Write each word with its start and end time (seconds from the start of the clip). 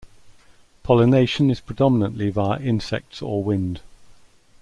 Pollination 0.81 1.51
is 1.51 1.59
predominately 1.61 2.31
via 2.31 2.59
insects 2.59 3.21
or 3.21 3.43
wind. 3.43 3.81